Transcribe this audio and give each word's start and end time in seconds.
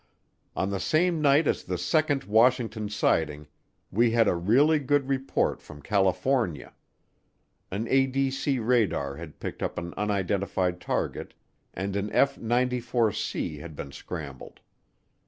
On 0.55 0.71
the 0.71 0.79
same 0.79 1.21
night 1.21 1.45
as 1.45 1.63
the 1.63 1.77
second 1.77 2.23
Washington 2.23 2.89
sighting 2.89 3.45
we 3.91 4.09
had 4.09 4.27
a 4.27 4.33
really 4.33 4.79
good 4.79 5.07
report 5.07 5.61
from 5.61 5.79
California. 5.83 6.73
An 7.69 7.85
ADC 7.85 8.65
radar 8.65 9.17
had 9.17 9.39
picked 9.39 9.61
up 9.61 9.77
an 9.77 9.93
unidentified 9.97 10.81
target 10.81 11.35
and 11.75 11.95
an 11.95 12.11
F 12.13 12.35
94C 12.37 13.59
had 13.59 13.75
been 13.75 13.91
scrambled. 13.91 14.59